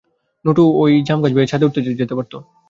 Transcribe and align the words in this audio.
নুটু 0.45 0.63
ঐ 0.77 0.83
জামগাছ 1.07 1.31
বেয়ে 1.33 1.49
ছাদে 1.51 1.65
উঠে 1.67 1.79
যেতে 1.99 2.13
পারত। 2.17 2.33